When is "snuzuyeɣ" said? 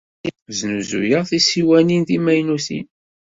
0.59-1.23